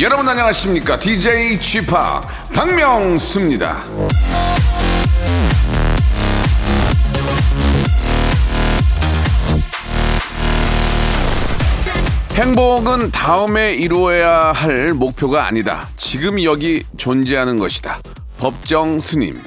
[0.00, 0.98] 여러분 안녕하십니까?
[0.98, 2.22] DJ g 파
[2.54, 3.84] 박명수입니다.
[12.32, 15.90] 행복은 다음에 이루어야 할 목표가 아니다.
[15.98, 18.00] 지금 여기 존재하는 것이다.
[18.38, 19.42] 법정 스님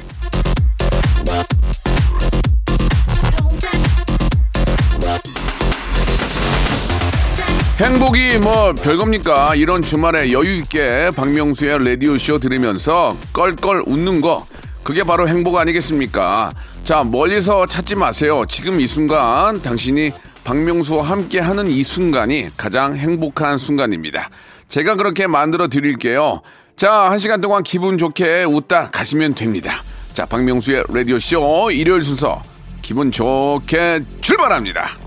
[7.78, 9.56] 행복이 뭐 별겁니까?
[9.56, 14.48] 이런 주말에 여유 있게 박명수의 라디오 쇼 들으면서 껄껄 웃는 거
[14.82, 16.54] 그게 바로 행복 아니겠습니까?
[16.86, 18.46] 자 멀리서 찾지 마세요.
[18.48, 20.14] 지금 이 순간 당신이
[20.46, 24.30] 박명수와 함께 하는 이 순간이 가장 행복한 순간입니다.
[24.70, 26.42] 제가 그렇게 만들어 드릴게요.
[26.78, 29.84] 자, 한 시간 동안 기분 좋게 웃다 가시면 됩니다.
[30.14, 32.42] 자, 박명수의 라디오 쇼 일요일 순서
[32.82, 35.05] 기분 좋게 출발합니다.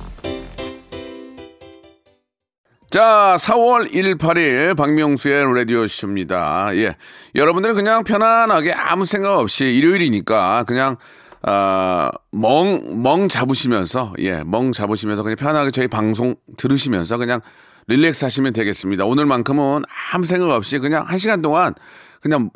[2.91, 6.70] 자, 4월 18일 박명수의 라디오쇼입니다.
[6.77, 6.97] 예.
[7.34, 10.97] 여러분들은 그냥 편안하게 아무 생각 없이 일요일이니까 그냥,
[11.42, 17.41] 아, 멍, 멍 잡으시면서, 예, 멍 잡으시면서 그냥 편하게 저희 방송 들으시면서 그냥
[17.89, 19.05] 릴렉스 하시면 되겠습니다.
[19.05, 19.83] 오늘만큼은
[20.14, 21.75] 아무 생각 없이 그냥 한 시간 동안
[22.22, 22.48] 그냥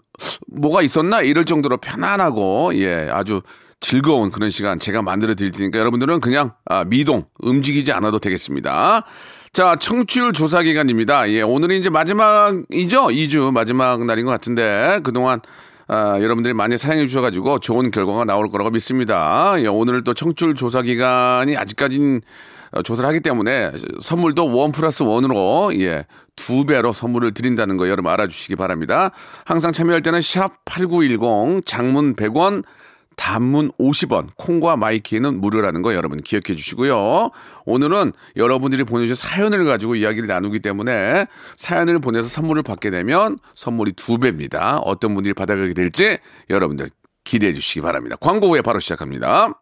[0.47, 3.43] 뭐가 있었나 이럴 정도로 편안하고, 예, 아주
[3.81, 9.05] 즐거운 그런 시간 제가 만들어 드릴 테니까 여러분들은 그냥 아, 미동, 움직이지 않아도 되겠습니다.
[9.55, 11.31] 자, 청취율 조사 기간입니다.
[11.31, 13.09] 예, 오늘이 이제 마지막이죠?
[13.09, 15.43] 2주 마지막 날인 것 같은데, 그동안,
[15.89, 19.53] 아, 여러분들이 많이 사랑해 주셔가지고 좋은 결과가 나올 거라고 믿습니다.
[19.59, 22.23] 예, 오늘 또 청취율 조사 기간이 아직까지는
[22.71, 28.11] 어, 조사를 하기 때문에 선물도 원 플러스 원으로, 예, 두 배로 선물을 드린다는 거 여러분
[28.11, 29.11] 알아주시기 바랍니다.
[29.45, 32.65] 항상 참여할 때는 샵 8910 장문 100원,
[33.17, 37.31] 단문 50원, 콩과 마이케이는 무료라는 거 여러분 기억해 주시고요.
[37.65, 44.19] 오늘은 여러분들이 보내주신 사연을 가지고 이야기를 나누기 때문에 사연을 보내서 선물을 받게 되면 선물이 두
[44.19, 44.79] 배입니다.
[44.79, 46.19] 어떤 분들이 받아가게 될지
[46.51, 46.91] 여러분들
[47.25, 48.17] 기대해 주시기 바랍니다.
[48.21, 49.62] 광고 후에 바로 시작합니다.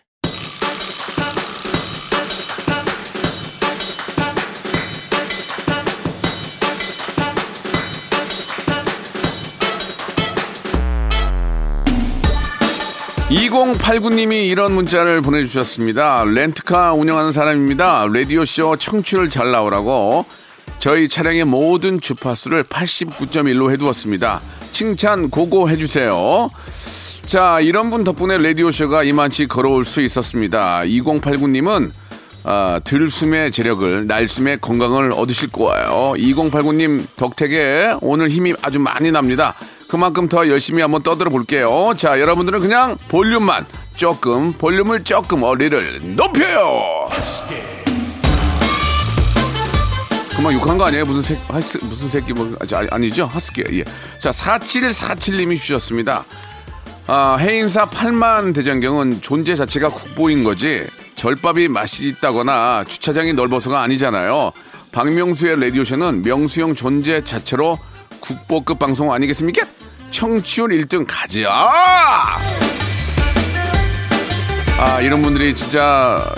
[13.31, 16.25] 2089님이 이런 문자를 보내주셨습니다.
[16.25, 18.07] 렌트카 운영하는 사람입니다.
[18.11, 20.25] 라디오쇼 청취율 잘 나오라고
[20.79, 24.41] 저희 차량의 모든 주파수를 89.1로 해두었습니다.
[24.73, 26.49] 칭찬 고고 해주세요.
[27.25, 30.81] 자, 이런 분 덕분에 라디오쇼가 이만치 걸어올 수 있었습니다.
[30.81, 31.91] 2089님은
[32.43, 36.15] 아, 들숨의 재력을, 날숨의 건강을 얻으실 거예요.
[36.17, 39.55] 2089님 덕택에 오늘 힘이 아주 많이 납니다.
[39.91, 41.91] 그만큼 더 열심히 한번 떠들어 볼게요.
[41.97, 43.65] 자, 여러분들은 그냥 볼륨만
[43.97, 47.09] 조금, 볼륨을 조금 어리를 높여요!
[50.33, 51.05] 그만 욕한 거 아니에요?
[51.05, 53.25] 무슨 새, 하스, 무슨 새끼, 뭐, 아, 아니죠?
[53.25, 53.83] 하스키, 예.
[54.17, 56.23] 자, 4747님이 주셨습니다.
[57.07, 64.53] 아, 해인사 8만 대장경은 존재 자체가 국보인 거지 절밥이 맛이 있다거나 주차장이 넓어서가 아니잖아요.
[64.93, 67.77] 박명수의 라디오쇼는 명수형 존재 자체로
[68.21, 69.65] 국보급 방송 아니겠습니까?
[70.11, 71.49] 청취율 1등 가자!
[74.77, 76.33] 아, 이런 분들이 진짜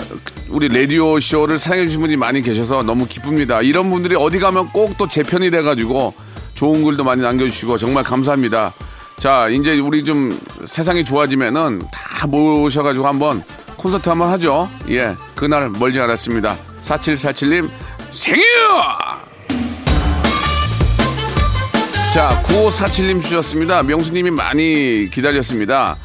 [0.48, 3.60] 우리 라디오 쇼를 사랑해 주신 분이 많이 계셔서 너무 기쁩니다.
[3.62, 6.14] 이런 분들이 어디 가면 꼭 또 제 편이 돼가지고
[6.54, 8.72] 좋은 글도 많이 남겨주시고 정말 감사합니다.
[9.18, 13.42] 자, 이제 우리 좀 세상이 좋아지면은 다 모셔가지고 한번
[13.76, 14.68] 콘서트 한번 하죠.
[14.90, 16.56] 예, 그날 멀지 않았습니다.
[16.82, 17.70] 4747님
[18.10, 18.44] 생일!
[22.14, 23.82] 자, 9547님 주셨습니다.
[23.82, 25.96] 명수님이 많이 기다렸습니다.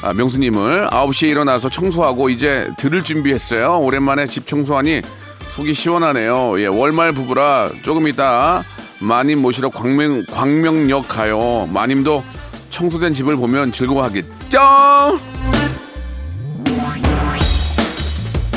[0.00, 3.78] 아, 명수님을 9시에 일어나서 청소하고 이제 들을 준비했어요.
[3.80, 5.02] 오랜만에 집 청소하니
[5.50, 6.58] 속이 시원하네요.
[6.62, 8.64] 예, 월말 부부라 조금 이따
[9.02, 11.68] 마님 모시러 광명, 광명역 가요.
[11.70, 12.24] 마님도
[12.70, 15.20] 청소된 집을 보면 즐거워하겠죠?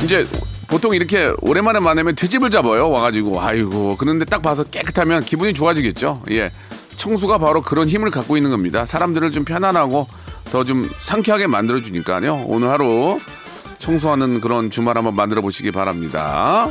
[0.05, 0.25] 이제
[0.69, 2.89] 보통 이렇게 오랜만에 만나면 트집을 잡아요.
[2.89, 6.21] 와가지고 아이고 그런데 딱 봐서 깨끗하면 기분이 좋아지겠죠.
[6.31, 6.51] 예,
[6.97, 8.85] 청소가 바로 그런 힘을 갖고 있는 겁니다.
[8.85, 10.07] 사람들을 좀 편안하고
[10.51, 12.43] 더 좀 상쾌하게 만들어 주니까요.
[12.47, 13.19] 오늘 하루
[13.79, 16.69] 청소하는 그런 주말 한번 만들어 보시기 바랍니다.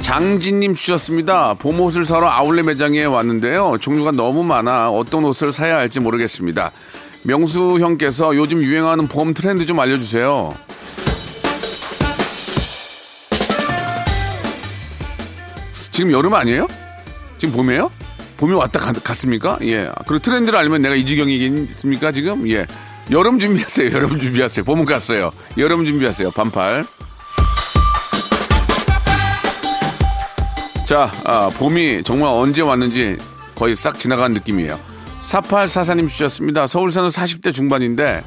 [0.00, 1.54] 장진님 주셨습니다.
[1.54, 3.76] 봄 옷을 사러 아울렛 매장에 왔는데요.
[3.80, 6.70] 종류가 너무 많아 어떤 옷을 사야 할지 모르겠습니다.
[7.22, 10.54] 명수 형께서 요즘 유행하는 봄 트렌드 좀 알려주세요.
[15.94, 16.66] 지금 여름 아니에요?
[17.38, 17.88] 지금 봄이에요?
[18.36, 19.58] 봄이 왔다 갔, 갔습니까?
[19.62, 19.88] 예.
[20.08, 22.50] 그리고 트렌드를 알면 내가 이 지경이겠습니까, 지금?
[22.50, 22.66] 예.
[23.12, 24.64] 여름 준비하세요, 여름 준비하세요.
[24.64, 25.30] 봄은 갔어요.
[25.56, 26.84] 여름 준비하세요, 반팔.
[30.84, 33.16] 자, 아, 봄이 정말 언제 왔는지
[33.54, 34.76] 거의 싹 지나간 느낌이에요.
[35.20, 36.66] 4844님 주셨습니다.
[36.66, 38.24] 서울 사는 40대 중반인데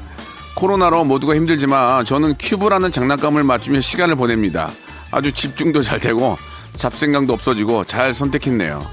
[0.54, 4.70] 코로나로 모두가 힘들지만 저는 큐브라는 장난감을 맞추며 시간을 보냅니다.
[5.10, 6.38] 아주 집중도 잘 되고
[6.74, 8.84] 잡생각도 없어지고 잘 선택했네요.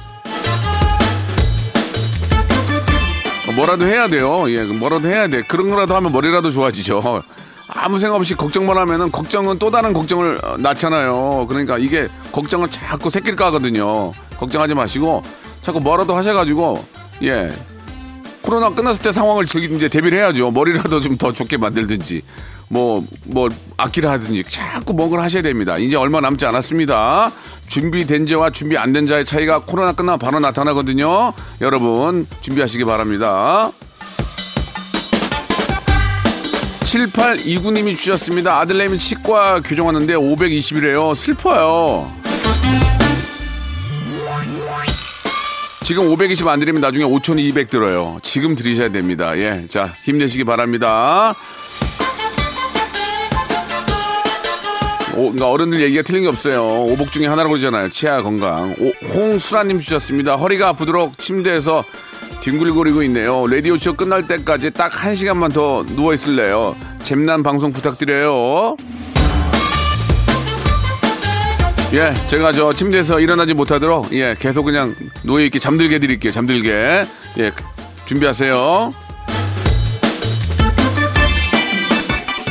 [3.56, 4.46] 뭐라도 해야 돼요.
[4.50, 5.42] 예, 뭐라도 해야 돼.
[5.44, 7.22] 그런 거라도 하면 머리라도 좋아지죠.
[7.70, 11.46] 아무 생각 없이 걱정만 하면은 걱정은 또 다른 걱정을 어, 낳잖아요.
[11.48, 14.12] 그러니까 이게 걱정을 자꾸 새끼를 까거든요.
[14.38, 15.24] 걱정하지 마시고
[15.62, 16.84] 자꾸 뭐라도 하셔가지고
[17.24, 17.50] 예
[18.42, 20.52] 코로나 끝났을 때 상황을 즐기 이제 대비를 해야죠.
[20.52, 22.22] 머리라도 좀 더 좋게 만들든지
[22.68, 25.78] 뭐뭐 악기를 하든지 자꾸 뭔가를 하셔야 됩니다.
[25.78, 27.32] 이제 얼마 남지 않았습니다.
[27.68, 31.34] 준비된 자와 준비 안 된 자의 차이가 코로나 끝나면 바로 나타나거든요.
[31.62, 33.72] 여러분 준비하시기 바랍니다.
[36.82, 38.60] 7829님이 주셨습니다.
[38.60, 41.16] 아들내미 치과 교정하는데 520이래요.
[41.16, 42.10] 슬퍼요.
[45.84, 48.20] 지금 520 안 드리면 나중에 5,200 들어요.
[48.24, 49.38] 지금 드리셔야 됩니다.
[49.38, 49.66] 예.
[49.68, 51.34] 자, 힘내시기 바랍니다.
[55.16, 56.84] 오, 그러니까 어른들 얘기가 틀린 게 없어요.
[56.92, 57.90] 오복 중에 하나라고 그러잖아요.
[57.90, 58.76] 치아 건강.
[58.80, 60.36] 오, 홍수라님 주셨습니다.
[60.36, 61.86] 허리가 아프도록 침대에서
[62.42, 63.48] 뒹굴거리고 있네요.
[63.48, 66.76] 라디오쇼 끝날 때까지 딱 한 시간만 더 누워있을래요.
[67.04, 68.76] 잼난 방송 부탁드려요.
[71.94, 76.32] 예, 제가 저 침대에서 일어나지 못하도록 예, 계속 그냥 누워있게 잠들게 드릴게요.
[76.32, 77.06] 잠들게.
[77.40, 77.52] 예,
[78.06, 78.92] 준비하세요.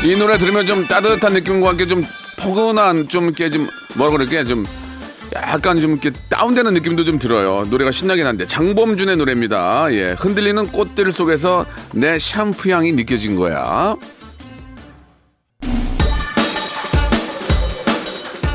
[0.04, 2.04] 이 노래 들으면 좀 따뜻한 느낌과 함께 좀
[2.44, 4.66] 포근한 좀 이렇게 좀 뭐라 그럴게 좀
[5.34, 7.66] 약간 좀 이렇게 다운되는 느낌도 좀 들어요.
[7.70, 9.92] 노래가 신나긴 한데 장범준의 노래입니다.
[9.92, 13.96] 예, 흔들리는 꽃들 속에서 내 샴푸 향이 느껴진 거야.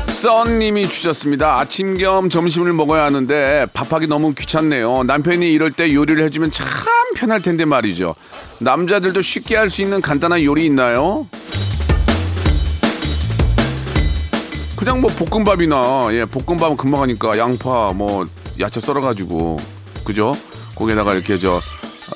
[0.06, 1.58] 썬님이 주셨습니다.
[1.58, 5.02] 아침 겸 점심을 먹어야 하는데 밥하기 너무 귀찮네요.
[5.04, 6.66] 남편이 이럴 때 요리를 해주면 참
[7.16, 8.14] 편할 텐데 말이죠.
[8.60, 11.26] 남자들도 쉽게 할 수 있는 간단한 요리 있나요?
[14.80, 18.26] 그냥 뭐 볶음밥이나 예 볶음밥은 금방 하니까 양파 뭐
[18.58, 19.58] 야채 썰어가지고
[20.04, 20.34] 그죠?
[20.74, 21.60] 거기에다가 이렇게 저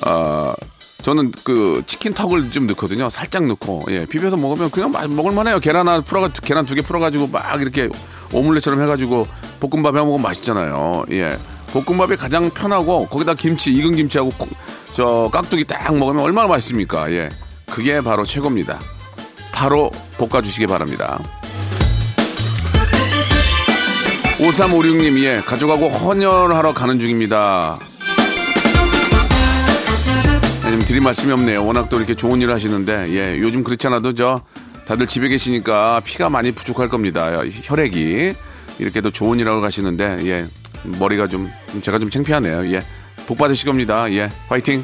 [0.01, 0.55] 아,
[1.03, 3.11] 저는 그 치킨 턱을 좀 넣거든요.
[3.11, 5.59] 살짝 넣고 예 비벼서 먹으면 그냥 마- 먹을만해요.
[5.59, 7.87] 계란 하나 풀어가 계란 두 개 풀어가지고 막 이렇게
[8.33, 9.27] 오믈렛처럼 해가지고
[9.59, 11.03] 볶음밥 해 먹으면 맛있잖아요.
[11.11, 11.37] 예
[11.71, 14.47] 볶음밥이 가장 편하고 거기다 김치 익은 김치하고 코-
[14.93, 17.11] 저 깍두기 딱 먹으면 얼마나 맛있습니까?
[17.11, 17.29] 예
[17.69, 18.79] 그게 바로 최고입니다.
[19.51, 21.19] 바로 볶아 주시기 바랍니다.
[24.39, 27.79] 5356님, 예, 가족하고 헌혈하러 가는 중입니다.
[30.63, 31.63] 아니면 드릴 말씀이 없네요.
[31.63, 34.41] 워낙 또 이렇게 좋은 일 하시는데, 예, 요즘 그렇지 않아도 저,
[34.85, 37.43] 다들 집에 계시니까 피가 많이 부족할 겁니다.
[37.63, 38.35] 혈액이.
[38.77, 40.47] 이렇게 또 좋은 일하러 가시는데, 예,
[40.99, 41.49] 머리가 좀,
[41.81, 42.73] 제가 좀 창피하네요.
[42.73, 42.85] 예,
[43.27, 44.11] 복 받으실 겁니다.
[44.11, 44.83] 예, 화이팅!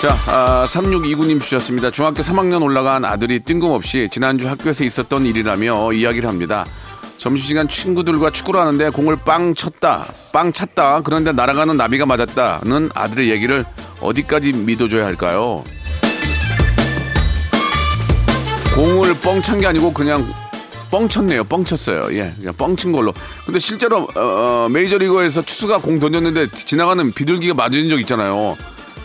[0.00, 1.90] 자, 아, 3629님 주셨습니다.
[1.90, 6.64] 중학교 3학년 올라간 아들이 뜬금없이 지난주 학교에서 있었던 일이라며 이야기를 합니다.
[7.18, 13.66] 점심시간 친구들과 축구를 하는데 공을 빵 쳤다, 빵 찼다, 그런데 날아가는 나비가 맞았다는 아들의 얘기를
[14.00, 15.62] 어디까지 믿어줘야 할까요?
[18.74, 20.26] 공을 뻥 찬 게 아니고 그냥
[20.90, 21.44] 뻥 쳤네요.
[21.44, 22.02] 뻥 쳤어요.
[22.12, 23.12] 예, 그냥 뻥친 걸로.
[23.44, 28.56] 근데 실제로 어, 어, 메이저리그에서 투수가 공 던졌는데 지나가는 비둘기가 맞은 적 있잖아요.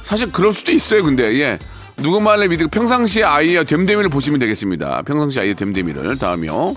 [0.06, 1.04] 사실 그럴 수도 있어요.
[1.04, 1.58] 근데 예.
[1.98, 5.02] 누구만을 믿고 평상시에 아이의 됨됨이를 보시면 되겠습니다.
[5.02, 6.76] 평상시 아이의 됨됨이를 다음이요.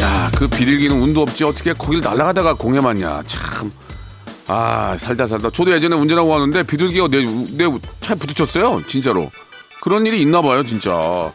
[0.00, 3.22] 야, 그 비둘기는 운도 없지 어떻게 거길 날아가다가 공에 맞냐.
[3.28, 3.70] 참.
[4.48, 5.50] 아, 살다 살다.
[5.50, 8.82] 저도 예전에 운전하고 가는데 비둘기가 내, 내 차에 부딪혔어요.
[8.88, 9.30] 진짜로.
[9.82, 11.32] 그런 일이 있나 봐요, 진짜.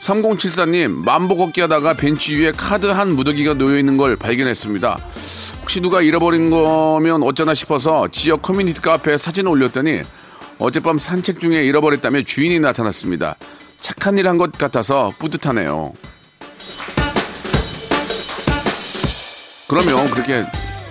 [0.00, 4.98] 3074님, 만보 걷기 하다가 벤치 위에 카드 한 무더기가 놓여 있는 걸 발견했습니다.
[5.60, 10.02] 혹시 누가 잃어버린 거면 어쩌나 싶어서 지역 커뮤니티 카페에 사진을 올렸더니
[10.58, 13.36] 어젯밤 산책 중에 잃어버렸다며 주인이 나타났습니다.
[13.80, 15.92] 착한 일 한 것 같아서 뿌듯하네요.
[19.68, 20.44] 그러면 그렇게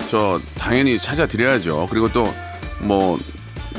[0.09, 1.87] 저 당연히 찾아드려야죠.
[1.89, 2.25] 그리고 또
[2.79, 3.17] 뭐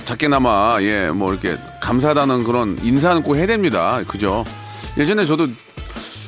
[0.04, 4.00] 작게나마 예 뭐 이렇게 감사하다는 그런 인사는 꼭 해야 됩니다.
[4.08, 4.44] 그죠?
[4.97, 5.49] 예전에 저도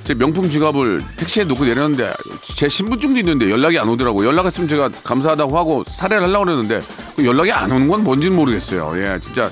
[0.04, 2.12] 제 명품 지갑을 택시에 놓고 내렸는데
[2.56, 4.24] 제 신분증도 있는데 연락이 안 오더라고.
[4.24, 6.80] 연락 왔으면 제가 감사하다고 하고 사례를 하려고 그랬는데
[7.16, 8.92] 그 연락이 안 오는 건 뭔지는 모르겠어요.
[8.96, 9.50] 예, 진짜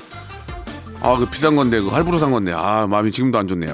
[1.01, 3.73] 아, 그 비싼 건데 그 할부로 산 건데 아, 마음이 지금도 안 좋네요.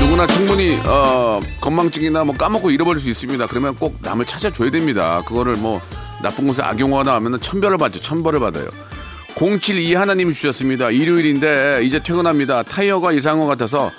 [0.00, 3.46] 누구나 충분히 어, 건망증이나 뭐 까먹고 잃어버릴 수 있습니다.
[3.46, 5.22] 그러면 꼭 남을 찾아줘야 됩니다.
[5.26, 5.80] 그거를 뭐
[6.22, 8.00] 나쁜 곳에 악용하다 하면 천벌을 받죠.
[8.00, 8.66] 천벌을 받아요.
[9.36, 10.90] 072 하나님 주셨습니다.
[10.90, 12.62] 일요일인데 이제 퇴근합니다.
[12.62, 13.92] 타이어가 이상한 것 같아서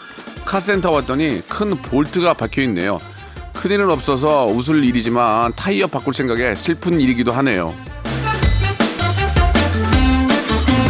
[0.45, 2.99] 카센터 왔더니 큰 볼트가 박혀 있네요.
[3.53, 7.75] 큰일은 없어서 웃을 일이지만 타이어 바꿀 생각에 슬픈 일이기도 하네요.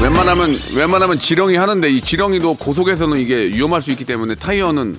[0.01, 4.97] 웬만하면 웬만하면 지렁이 하는데 이 지렁이도 고속에서는 이게 위험할 수 있기 때문에 타이어는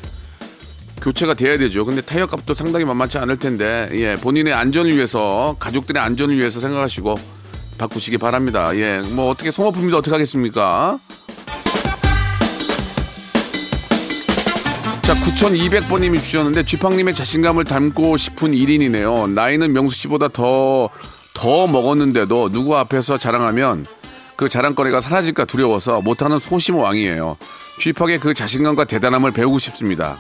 [1.01, 1.87] 교체가 돼야 되죠.
[1.87, 7.38] 근데 타이어 값도 상당히 만만치 않을 텐데 예 본인의 안전을 위해서 가족들의 안전을 위해서 생각하시고
[7.79, 8.77] 바꾸시기 바랍니다.
[8.77, 10.99] 예 뭐 어떻게 소모품인데 어떻게 하겠습니까?
[15.03, 19.31] 자, 9200번님이 주셨는데, 쥐팡님의 자신감을 닮고 싶은 1인이네요.
[19.31, 20.91] 나이는 명수 씨보다 더,
[21.33, 23.87] 더 먹었는데도 누구 앞에서 자랑하면
[24.37, 27.39] 그 자랑거리가 사라질까 두려워서 못하는 소심 왕이에요.
[27.81, 30.19] 쥐팍의 그 자신감과 대단함을 배우고 싶습니다.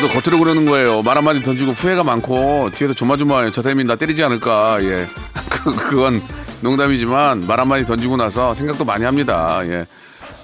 [0.00, 1.02] 저도 겉으로 그러는 거예요.
[1.02, 3.50] 말 한마디 던지고 후회가 많고 뒤에서 조마조마해요.
[3.52, 4.82] 저 사람이 나 때리지 않을까.
[4.82, 5.06] 예.
[5.50, 6.22] 그, 그건
[6.62, 9.60] 농담이지만 말 한마디 던지고 나서 생각도 많이 합니다.
[9.64, 9.84] 예.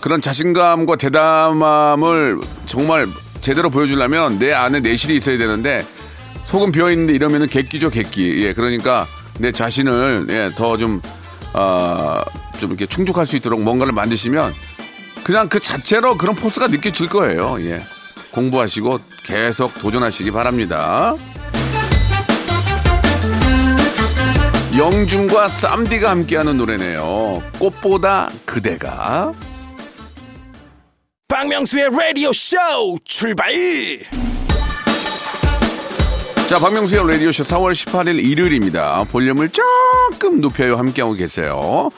[0.03, 3.07] 그런 자신감과 대담함을 정말
[3.41, 5.87] 제대로 보여주려면 내 안에 내실이 있어야 되는데
[6.45, 8.45] 속은 비어 있는데 이러면은 객기죠 객기.
[8.45, 9.07] 예, 그러니까
[9.39, 11.01] 내 자신을 예, 더좀
[11.55, 12.21] 어,
[12.61, 14.53] 좀 이렇게 충족할 수 있도록 뭔가를 만드시면
[15.25, 17.57] 그냥 그 자체로 그런 포스가 느껴질 거예요.
[17.61, 17.81] 예.
[18.37, 21.15] 공부하시고 계속 도전하시기 바랍니다.
[24.77, 27.43] 영준과 쌈디가 함께하는 노래네요.
[27.59, 29.33] 꽃보다 그대가.
[31.29, 32.57] 박명수의 라디오 쇼
[33.05, 33.53] 출발!
[36.47, 39.05] 자, 박명수의 라디오 쇼 4월 18일 일요일입니다.
[39.05, 40.77] 볼륨을 조금 높여요.
[40.77, 41.91] 함께하고 계세요.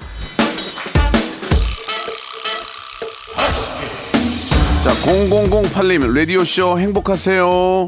[5.09, 7.87] 자, 0008님, 라디오쇼 행복하세요.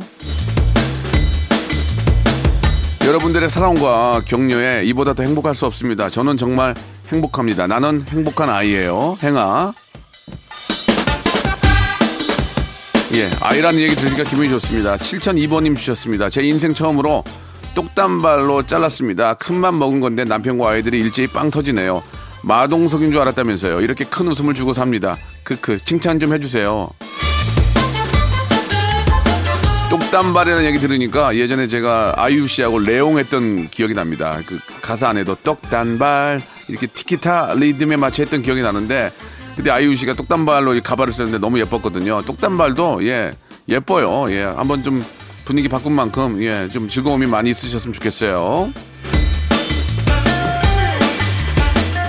[3.06, 6.08] 여러분들의 사랑과 격려에 이보다 더 행복할 수 없습니다.
[6.08, 6.74] 저는 정말
[7.08, 7.66] 행복합니다.
[7.66, 9.18] 나는 행복한 아이예요.
[9.22, 9.74] 행아.
[13.12, 14.96] 예, 아이라는 얘기 들으니까 기분이 좋습니다.
[14.96, 16.30] 7002번님 주셨습니다.
[16.30, 17.22] 제 인생 처음으로
[17.74, 19.34] 똑단발로 잘랐습니다.
[19.34, 22.02] 큰맘 먹은 건데 남편과 아이들이 일제히 빵 터지네요.
[22.42, 23.80] 마동석인 줄 알았다면서요.
[23.80, 25.18] 이렇게 큰 웃음을 주고 삽니다.
[25.44, 26.88] 크크, 칭찬 좀 해주세요.
[29.90, 34.38] 똑단발이라는 얘기 들으니까 예전에 제가 아이유 씨하고 레옹했던 기억이 납니다.
[34.46, 39.10] 그 가사 안에도 똑단발 이렇게 티키타 리듬에 맞춰 했던 기억이 나는데
[39.56, 42.22] 근데 아이유 씨가 똑단발로 가발을 썼는데 너무 예뻤거든요.
[42.22, 43.32] 똑단발도 예
[43.68, 44.32] 예뻐요.
[44.32, 45.04] 예 한번 좀
[45.44, 48.72] 분위기 바꾼 만큼 예 좀 즐거움이 많이 있으셨으면 좋겠어요.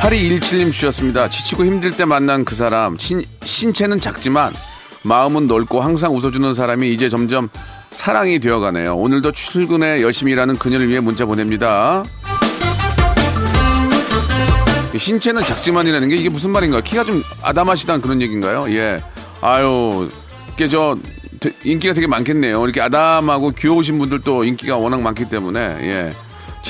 [0.02, 1.30] 8217님 주셨습니다.
[1.30, 4.52] 지치고 힘들 때 만난 그 사람 신, 신체는 작지만
[5.04, 7.50] 마음은 넓고 항상 웃어주는 사람이 이제 점점
[7.92, 8.96] 사랑이 되어가네요.
[8.96, 12.04] 오늘도 출근에 열심히 일하는 그녀를 위해 문자 보냅니다.
[14.98, 16.82] 신체는 작지만이라는 게 이게 무슨 말인가요?
[16.82, 18.70] 키가 좀 아담하시다는 그런 얘기인가요?
[18.70, 19.02] 예.
[19.42, 20.10] 아유,
[20.54, 20.98] 이게 저
[21.64, 22.64] 인기가 되게 많겠네요.
[22.64, 26.14] 이렇게 아담하고 귀여우신 분들도 인기가 워낙 많기 때문에 예.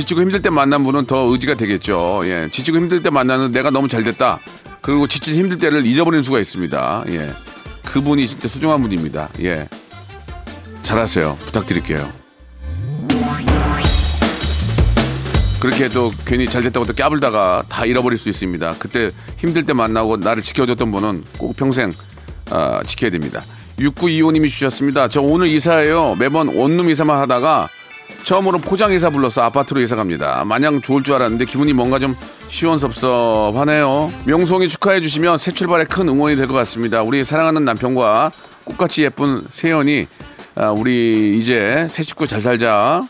[0.02, 2.22] 지치고 힘들 때 만난 분은 더 의지가 되겠죠.
[2.24, 2.50] 예.
[2.52, 4.40] 지치고 힘들 때 만나는 내가 너무 잘 됐다.
[4.82, 7.04] 그리고 지치고 힘들 때를 잊어버리는 수가 있습니다.
[7.10, 7.34] 예.
[7.86, 9.30] 그분이 진짜 소중한 분입니다.
[9.42, 9.70] 예.
[10.82, 11.38] 잘하세요.
[11.46, 12.12] 부탁드릴게요.
[15.60, 18.76] 그렇게 또 괜히 잘 됐다고 또 까불다가 다 잃어버릴 수 있습니다.
[18.80, 21.94] 그때 힘들 때 만나고 나를 지켜줬던 분은 꼭 평생
[22.50, 23.44] 어, 지켜야 됩니다.
[23.78, 25.08] 6925님이 주셨습니다.
[25.08, 26.16] 저 오늘 이사해요.
[26.16, 27.70] 매번 원룸 이사만 하다가
[28.24, 30.44] 처음으로 포장 이사 불러서 아파트로 이사 갑니다.
[30.46, 32.16] 마냥 좋을 줄 알았는데 기분이 뭔가 좀
[32.48, 34.12] 시원섭섭하네요.
[34.26, 37.02] 명송이 축하해 주시면 새 출발에 큰 응원이 될 것 같습니다.
[37.02, 38.32] 우리 사랑하는 남편과
[38.66, 40.08] 꽃같이 예쁜 세연이
[40.56, 43.02] 아, 우리 이제 새 식구 잘 살자.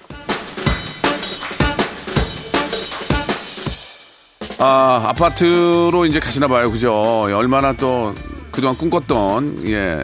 [4.59, 6.71] 아, 아파트로 이제 가시나 봐요.
[6.71, 6.93] 그죠?
[7.33, 8.13] 얼마나 또
[8.51, 10.03] 그동안 꿈꿨던, 예,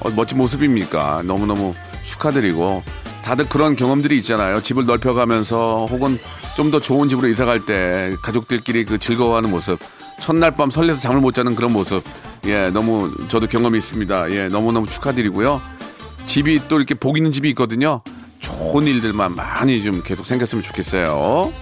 [0.00, 1.22] 어, 멋진 모습입니까?
[1.24, 2.82] 너무너무 축하드리고.
[3.28, 4.62] 다들 그런 경험들이 있잖아요.
[4.62, 6.18] 집을 넓혀가면서 혹은
[6.56, 9.78] 좀 더 좋은 집으로 이사 갈 때 가족들끼리 그 즐거워하는 모습.
[10.18, 12.02] 첫날 밤 설레서 잠을 못 자는 그런 모습.
[12.46, 14.30] 예, 너무 저도 경험이 있습니다.
[14.32, 15.60] 예, 너무너무 축하드리고요.
[16.26, 18.00] 집이 또 이렇게 복 있는 집이 있거든요.
[18.40, 21.52] 좋은 일들만 많이 좀 계속 생겼으면 좋겠어요.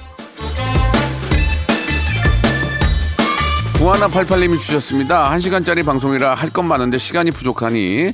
[3.75, 5.31] 구하나 88님이 주셨습니다.
[5.37, 8.13] 1시간짜리 방송이라 할 것 많은데 시간이 부족하니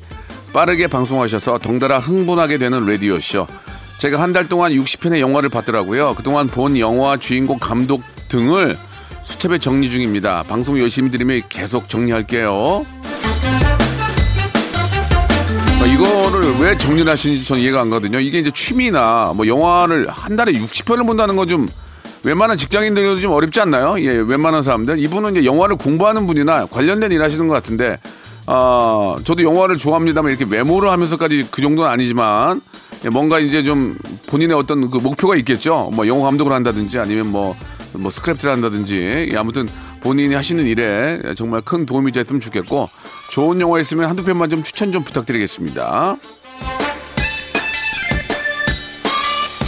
[0.53, 3.47] 빠르게 방송하셔서 덩달아 흥분하게 되는 라디오쇼.
[3.99, 6.15] 제가 한 달 동안 60편의 영화를 봤더라고요.
[6.15, 8.77] 그동안 본 영화 주인공 감독 등을
[9.23, 10.43] 수첩에 정리 중입니다.
[10.49, 12.51] 방송 열심히 들으면 계속 정리할게요.
[12.53, 12.85] 어,
[15.87, 18.19] 이거를 왜 정리를 하시는지 저는 이해가 안 가거든요.
[18.21, 21.69] 이게 이제 취미나 뭐 영화를 한 달에 60편을 본다는 건 좀
[22.25, 23.97] 웬만한 직장인들도 좀 어렵지 않나요?
[23.99, 24.99] 예, 웬만한 사람들.
[25.01, 27.99] 이분은 이제 영화를 공부하는 분이나 관련된 일 하시는 것 같은데,
[28.47, 32.61] 아, 저도 영화를 좋아합니다만 이렇게 메모를 하면서까지 그 정도는 아니지만,
[33.05, 33.97] 예, 뭔가 이제 좀
[34.27, 35.91] 본인의 어떤 그 목표가 있겠죠.
[35.95, 37.57] 뭐 영화 감독을 한다든지 아니면 뭐,
[37.93, 39.69] 뭐 스크립트를 한다든지, 예, 아무튼
[40.01, 42.89] 본인이 하시는 일에 정말 큰 도움이 됐으면 좋겠고,
[43.31, 46.17] 좋은 영화 있으면 한두 편만 좀 추천 좀 부탁드리겠습니다.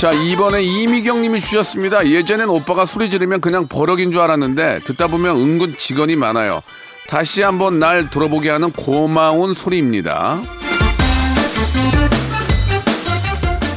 [0.01, 2.07] 자, 이번에 이미경 님이 주셨습니다.
[2.07, 6.61] 예전엔 오빠가 소리 지르면 그냥 버럭인 줄 알았는데 듣다 보면 은근 직원이 많아요.
[7.09, 10.41] 다시 한번 날 들어보게 하는 고마운 소리입니다.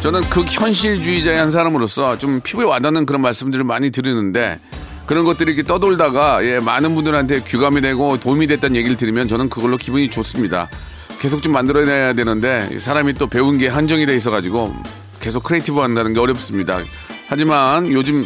[0.02, 4.60] 저는 극현실주의자의 한 사람으로서 좀 피부에 와닿는 그런 말씀들을 많이 들으는데
[5.06, 9.78] 그런 것들이 이렇게 떠돌다가 예, 많은 분들한테 규감이 되고 도움이 됐다는 얘기를 들으면 저는 그걸로
[9.78, 10.70] 기분이 좋습니다.
[11.20, 14.76] 계속 좀 만들어내야 되는데 사람이 또 배운 게 한정이 돼 있어가지고
[15.20, 16.80] 계속 creative 한다는 게 어렵습니다.
[17.28, 18.26] 하지만 요즘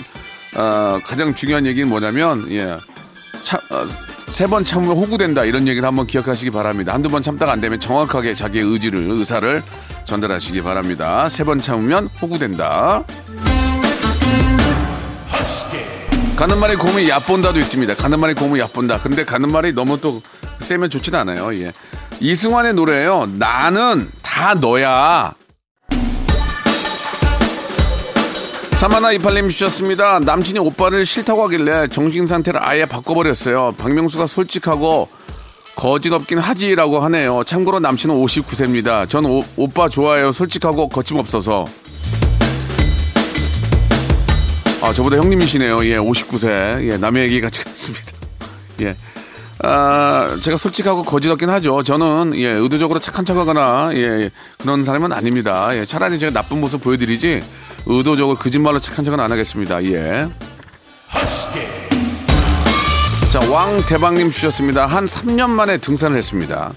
[0.56, 3.88] 어, 가장 중요한 얘기는 뭐냐면 예, 어,
[4.32, 6.94] 세 번 참으면 호구된다 이런 얘기를 한번 기억하시기 바랍니다.
[6.94, 9.62] 한두 번 참다가 안 되면 정확하게 자기의 의지를 의사를
[10.06, 11.30] 전달하시기 바랍니다.
[11.30, 13.04] 세 번 참으면 호구된다.
[16.36, 17.96] 가는 말이 고우면 얕본다도 있습니다.
[17.96, 19.02] 가는 말이 고우면 얕본다.
[19.02, 20.22] 근데 가는 말이 너무 또
[20.60, 21.54] 세면 좋진 않아요.
[21.62, 21.72] 예.
[22.20, 23.28] 이승환의 노래예요.
[23.34, 25.34] 나는 다 너야.
[28.82, 30.18] 사마나 이팔님 주셨습니다.
[30.22, 33.76] 남친이 오빠를 싫다고 하길래 정신 상태를 아예 바꿔버렸어요.
[33.78, 35.08] 박명수가 솔직하고
[35.76, 37.44] 거짓 없긴 하지라고 하네요.
[37.44, 39.08] 참고로 남친은 59세입니다.
[39.08, 40.32] 전 오, 오빠 좋아해요.
[40.32, 41.66] 솔직하고 거침없어서.
[44.82, 45.86] 아, 저보다 형님이시네요.
[45.86, 46.84] 예, 59세.
[46.90, 48.12] 예, 남의 얘기 같이 갔습니다.
[48.82, 48.96] 예.
[49.60, 51.84] 아, 제가 솔직하고 거짓 없긴 하죠.
[51.84, 55.70] 저는, 예, 의도적으로 착한 척 하거나, 예, 그런 사람은 아닙니다.
[55.78, 57.44] 예, 차라리 제가 나쁜 모습 보여드리지,
[57.86, 59.84] 의도적으로 거짓말로 착한 척은 안 하겠습니다.
[59.86, 60.28] 예.
[63.32, 64.86] 자, 왕 대방님 주셨습니다.
[64.88, 66.72] 한 3년 만에 등산을 했습니다.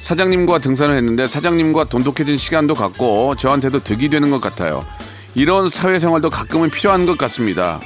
[0.00, 4.84] 사장님과 등산을 했는데 사장님과 돈독해진 시간도 갖고 저한테도 득이 되는 것 같아요.
[5.34, 7.80] 이런 사회생활도 가끔은 필요한 것 같습니다.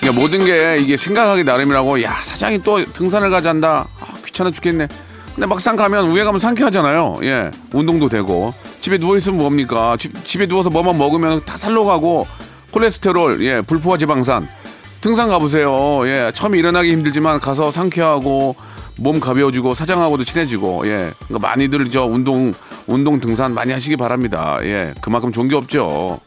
[0.00, 4.88] 그러니까 모든 게 이게 생각하기 나름이라고 야 사장이 또 등산을 가자한다 아, 귀찮아 죽겠네
[5.34, 9.96] 근데 막상 가면 위에 가면 상쾌하잖아요 예 운동도 되고 집에 누워있으면 뭡니까?
[9.98, 12.26] 지, 집에 누워서 뭐만 먹으면 다 살로 가고
[12.72, 14.48] 콜레스테롤, 예, 불포화 지방산.
[15.00, 16.06] 등산 가보세요.
[16.06, 18.54] 예, 처음에 일어나기 힘들지만 가서 상쾌하고
[18.98, 21.12] 몸 가벼워지고 사장하고도 친해지고, 예.
[21.26, 22.52] 그러니까 많이들 저 운동,
[22.86, 24.58] 운동 등산 많이 하시기 바랍니다.
[24.62, 26.20] 예, 그만큼 좋은 게 없죠.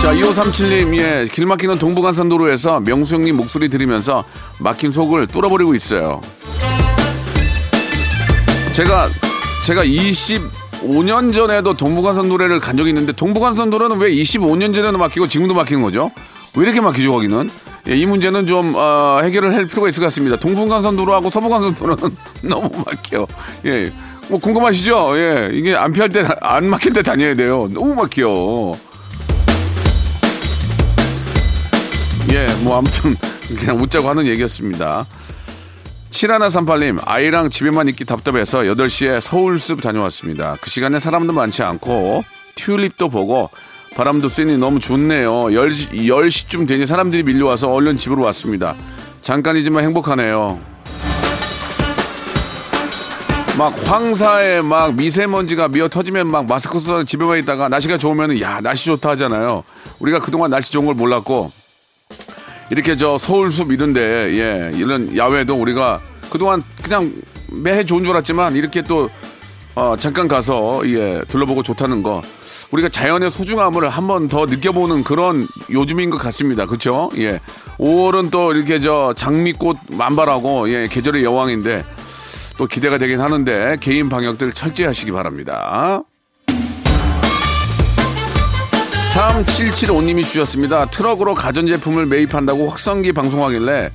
[0.00, 4.24] 자, 2537님, 예, 길 막히는 동부간선도로에서 명수 형님 목소리 들으면서
[4.60, 6.20] 막힌 속을 뚫어버리고 있어요.
[8.72, 9.08] 제가
[9.68, 15.52] 제가 25년 전에도 동부간선 노래를 간 적이 있는데 동부간선 노래는 왜 25년 전에도 막히고 지금도
[15.52, 16.10] 막히는 거죠?
[16.56, 17.50] 왜 이렇게 막히죠 거기는?
[17.86, 20.36] 예, 이 문제는 좀 어, 해결을 할 필요가 있을 것 같습니다.
[20.36, 23.26] 동부간선 도로하고 서부간선 도로는 너무 막혀.
[23.66, 23.92] 예,
[24.28, 25.18] 뭐 궁금하시죠?
[25.18, 27.68] 예, 이게 안 피할 때 안 막힐 때 다녀야 돼요.
[27.70, 28.72] 너무 막혀.
[32.32, 33.14] 예, 뭐 아무튼
[33.54, 35.04] 그냥 웃자고 하는 얘기였습니다.
[36.10, 40.56] 7138님, 아이랑 집에만 있기 답답해서 8시에 서울숲 다녀왔습니다.
[40.60, 43.50] 그 시간에 사람도 많지 않고 튤립도 보고
[43.94, 45.32] 바람도 쐬니 너무 좋네요.
[45.32, 48.74] 10시, 10시쯤 되니 사람들이 밀려와서 얼른 집으로 왔습니다.
[49.22, 50.60] 잠깐이지만 행복하네요.
[53.58, 58.86] 막 황사에 막 미세먼지가 미어 터지면 막 마스크 쓰고 집에만 있다가 날씨가 좋으면 야 날씨
[58.86, 59.64] 좋다 하잖아요.
[59.98, 61.50] 우리가 그동안 날씨 좋은 걸 몰랐고
[62.70, 64.00] 이렇게 저 서울숲 이런데
[64.38, 66.00] 예 이런 야외도 우리가
[66.30, 67.12] 그동안 그냥
[67.50, 69.08] 매해 좋은 줄 알았지만 이렇게 또
[69.74, 72.20] 어, 잠깐 가서 예 둘러보고 좋다는 거
[72.72, 76.66] 우리가 자연의 소중함을 한 번 더 느껴보는 그런 요즘인 것 같습니다.
[76.66, 77.10] 그렇죠?
[77.16, 77.40] 예
[77.78, 81.84] 5월은 또 이렇게 저 장미꽃 만발하고 예 계절의 여왕인데
[82.58, 86.02] 또 기대가 되긴 하는데 개인 방역들 철저히 하시기 바랍니다.
[89.08, 90.86] 3775님이 주셨습니다.
[90.86, 93.90] 트럭으로 가전제품을 매입한다고 확성기 방송하길래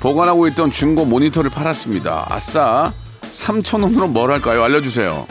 [0.00, 2.26] 보관하고 있던 중고 모니터를 팔았습니다.
[2.28, 2.92] 아싸,
[3.22, 4.62] 3,000원으로 뭘 할까요?
[4.64, 5.26] 알려주세요.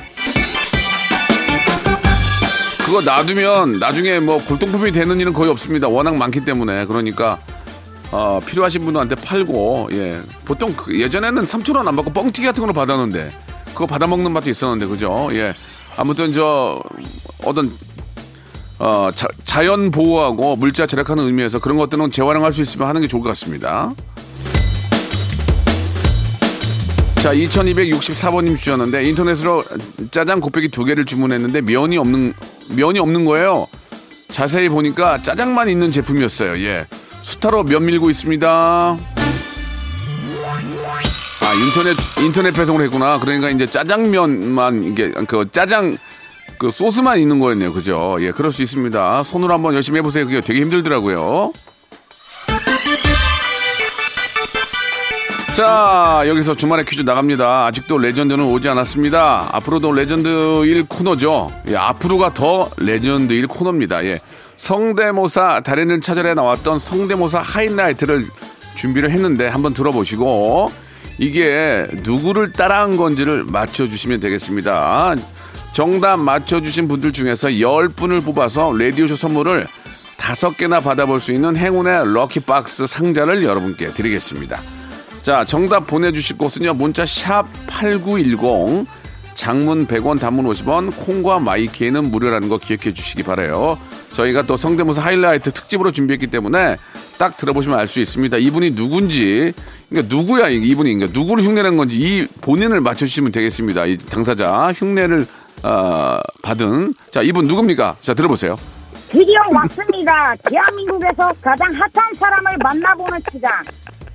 [2.85, 5.89] 그거 놔두면 나중에 뭐 골동품이 되는 일은 거의 없습니다.
[5.89, 6.85] 워낙 많기 때문에.
[6.85, 7.37] 그러니까,
[8.11, 10.21] 어, 필요하신 분들한테 팔고, 예.
[10.45, 13.29] 보통 그 예전에는 3,000원 안 받고 뻥튀기 같은 걸로 받았는데,
[13.73, 15.27] 그거 받아먹는 맛도 있었는데, 그죠?
[15.33, 15.53] 예.
[15.97, 16.81] 아무튼 저,
[17.43, 17.73] 어떤
[18.79, 23.23] 어, 자, 자연 보호하고 물자 절약하는 의미에서 그런 것들은 재활용할 수 있으면 하는 게 좋을
[23.23, 23.91] 것 같습니다.
[27.15, 29.63] 자, 2264번님 주셨는데 인터넷으로
[30.11, 32.33] 짜장 곱빼기 두 개를 주문했는데 면이 없는
[32.69, 33.67] 면이 없는 거예요.
[34.29, 36.63] 자세히 보니까 짜장만 있는 제품이었어요.
[36.65, 36.85] 예.
[37.21, 38.47] 수타로 면 밀고 있습니다.
[38.47, 38.97] 아,
[41.53, 43.19] 인터넷 인터넷 배송을 했구나.
[43.19, 45.97] 그러니까 이제 짜장면만 이게 그 짜장
[46.57, 47.73] 그 소스만 있는 거였네요.
[47.73, 48.17] 그죠?
[48.19, 49.23] 예, 그럴 수 있습니다.
[49.23, 50.25] 손으로 한번 열심히 해보세요.
[50.25, 51.53] 그게 되게 힘들더라고요.
[55.55, 57.65] 자, 여기서 주말에 퀴즈 나갑니다.
[57.65, 59.49] 아직도 레전드는 오지 않았습니다.
[59.53, 61.51] 앞으로도 레전드일 코너죠.
[61.69, 64.05] 예, 앞으로가 더 레전드일 코너입니다.
[64.05, 64.19] 예.
[64.55, 68.27] 성대모사 달인을 찾아라에 나왔던 성대모사 하이라이트를
[68.75, 70.71] 준비를 했는데 한번 들어보시고
[71.17, 75.15] 이게 누구를 따라한 건지를 맞춰주시면 되겠습니다.
[75.77, 79.67] 정답 맞춰주신 분들 중에서 10분을 뽑아서 라디오쇼 선물을
[80.17, 84.59] 5개나 받아볼 수 있는 행운의 럭키박스 상자를 여러분께 드리겠습니다.
[85.21, 86.73] 자, 정답 보내주실 곳은요.
[86.73, 88.87] 문자 샵8910
[89.35, 93.77] 장문 100원 단문 50원 콩과 마이키에는 무료라는 거 기억해 주시기 바래요.
[94.13, 96.77] 저희가 또 성대모사 하이라이트 특집으로 준비했기 때문에
[97.19, 98.35] 딱 들어보시면 알 수 있습니다.
[98.37, 99.53] 이분이 누군지
[99.89, 103.85] 그러니까 누구야 이분이 그러니까 누구를 흉내낸 건지 이 본인을 맞춰주시면 되겠습니다.
[103.85, 105.27] 이 당사자 흉내를
[105.63, 107.97] 어, 받은 자 이분 누굽니까?
[108.01, 108.57] 자 들어보세요.
[109.09, 110.35] 드디어 왔습니다.
[110.49, 113.51] 대한민국에서 가장 핫한 사람을 만나보는 시간.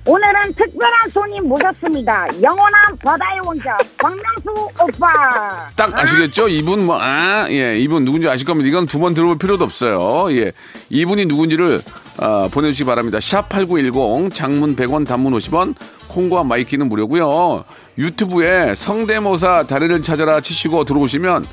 [0.05, 2.27] 오늘은 특별한 손님 모셨습니다.
[2.41, 5.67] 영원한 바다의 왕자 박명수 오빠.
[5.77, 6.49] 딱 아시겠죠?
[6.49, 8.67] 이분 뭐, 아, 예, 이분 누군지 아실 겁니다.
[8.69, 10.29] 이건 두 번 들어볼 필요도 없어요.
[10.35, 10.51] 예.
[10.89, 11.81] 이분이 누군지를,
[12.17, 13.19] 어, 보내주시기 바랍니다.
[13.19, 15.75] 샵 8910, 장문 100원, 단문 50원,
[16.07, 17.63] 콩과 마이케이는 무료고요
[17.97, 21.45] 유튜브에 성대모사 달인을 찾아라 치시고 들어오시면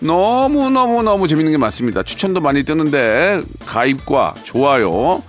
[0.00, 2.02] 너무너무너무 재밌는 게 많습니다.
[2.02, 5.22] 추천도 많이 뜨는데, 가입과 좋아요,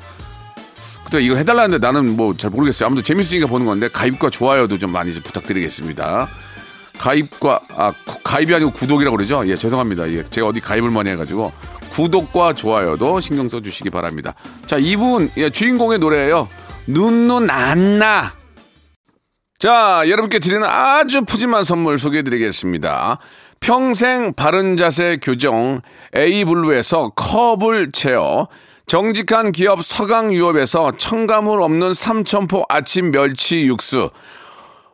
[1.05, 2.85] 그때 이거 해달라는데 나는 뭐 잘 모르겠어요.
[2.87, 6.29] 아무튼 재밌으니까 보는 건데 가입과 좋아요도 좀 많이 좀 부탁드리겠습니다.
[6.99, 9.41] 가입과 아 가입이 아니고 구독이라고 그러죠?
[9.47, 10.07] 예 죄송합니다.
[10.11, 11.51] 예 제가 어디 가입을 많이 해가지고
[11.91, 14.33] 구독과 좋아요도 신경 써주시기 바랍니다.
[14.65, 16.47] 자 이분 예 주인공의 노래예요.
[16.87, 18.33] 눈눈 안나.
[19.59, 23.19] 자 여러분께 드리는 아주 푸짐한 선물 소개해드리겠습니다.
[23.59, 25.81] 평생 바른 자세 교정
[26.15, 28.47] 에이블루에서 커블체어
[28.87, 34.09] 정직한 기업 서강유업에서 첨가물 없는 삼천포 아침 멸치 육수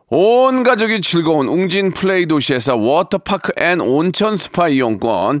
[0.08, 5.40] 온 가족이 즐거운 웅진 플레이 도시에서 워터파크 and 온천 스파 이용권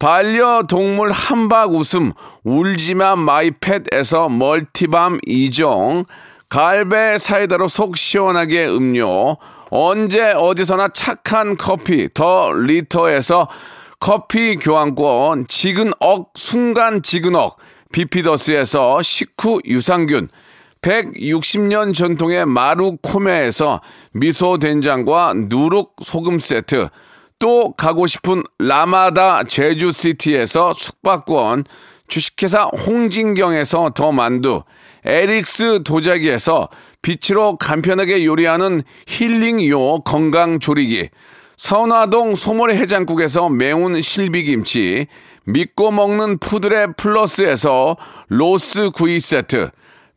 [0.00, 6.06] 반려동물 한박 웃음 울지마 마이팻에서 멀티밤 2종,
[6.48, 9.36] 갈배 사이다로 속 시원하게 음료,
[9.68, 13.46] 언제 어디서나 착한 커피 더 리터에서
[14.00, 17.58] 커피 교환권, 지근억 순간 지근억,
[17.92, 20.30] 비피더스에서 식후 유산균,
[20.80, 23.82] 160년 전통의 마루코메에서
[24.12, 26.88] 미소 된장과 누룩 소금 세트,
[27.40, 31.64] 또 가고 싶은 라마다 제주시티에서 숙박권,
[32.06, 34.62] 주식회사 홍진경에서 더 만두,
[35.04, 36.68] 에릭스 도자기에서
[37.02, 41.08] 빛으로 간편하게 요리하는 힐링요 건강조리기,
[41.56, 45.06] 선화동 소몰 해장국에서 매운 실비김치,
[45.44, 47.96] 믿고 먹는 푸드의 플러스에서
[48.28, 49.70] 로스 구이 세트,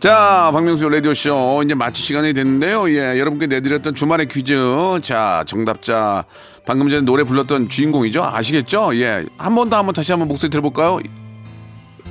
[0.00, 2.88] 자, 박명수 라디오쇼 이제 마칠 시간이 됐는데요.
[2.90, 4.54] 예, 여러분께 내드렸던 주말의 퀴즈.
[5.02, 6.24] 자, 정답자.
[6.66, 8.22] 방금 전에 노래 불렀던 주인공이죠?
[8.24, 8.94] 아시겠죠?
[8.96, 9.26] 예.
[9.36, 11.00] 한 번 더 한 번 다시 한번 목소리 들어볼까요?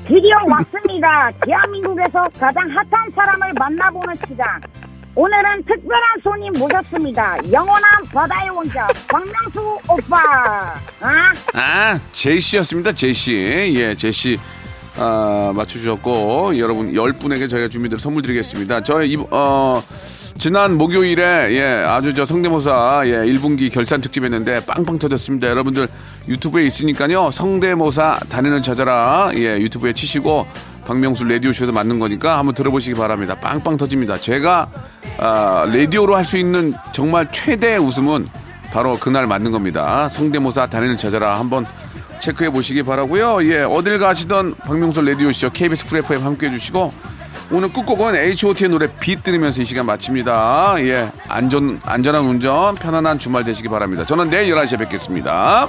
[0.08, 1.32] 드디어 왔습니다.
[1.46, 4.46] 대한민국에서 가장 핫한 사람을 만나보는 시간.
[5.16, 7.38] 오늘은 특별한 손님 모셨습니다.
[7.52, 10.76] 영원한 바다의 왕자 박명수 오빠.
[11.02, 11.34] 아?
[11.54, 12.92] 아, 제시였습니다.
[12.92, 13.34] 제시.
[13.76, 14.40] 예, 제시.
[15.00, 18.84] 아, 맞춰주셨고, 여러분, 10분에게 저희가 준비된 선물 드리겠습니다.
[18.84, 19.82] 저희, 이, 어,
[20.38, 25.48] 지난 목요일에, 예, 아주 저 성대모사, 예, 1분기 결산 특집 했는데 빵빵 터졌습니다.
[25.50, 25.88] 여러분들
[26.28, 27.32] 유튜브에 있으니까요.
[27.32, 29.32] 성대모사 단연을 찾아라.
[29.36, 30.46] 예, 유튜브에 치시고,
[30.86, 33.36] 박명수 라디오쇼도 맞는 거니까 한번 들어보시기 바랍니다.
[33.36, 34.20] 빵빵 터집니다.
[34.20, 34.70] 제가,
[35.18, 38.26] 아, 라디오로 할 수 있는 정말 최대 웃음은
[38.72, 40.08] 바로 그날 맞는 겁니다.
[40.10, 41.40] 성대모사 단연을 찾아라.
[41.40, 41.66] 한번
[42.20, 43.44] 체크해 보시기 바라고요.
[43.52, 46.94] 예, 어딜 가시던 박명수 라디오쇼 KBS 쿨 FM 함께 해 주시고
[47.52, 50.76] 오늘 끝곡은 H.O.T의 노래 빛 들으면서 이 시간 마칩니다.
[50.80, 54.06] 예, 안전 안전한 운전, 편안한 주말 되시기 바랍니다.
[54.06, 55.68] 저는 내일 11시에 뵙겠습니다.